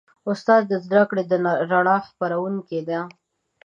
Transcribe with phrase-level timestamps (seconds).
[0.29, 1.33] استاد د زدهکړو د
[1.71, 2.99] رڼا خپروونکی دی.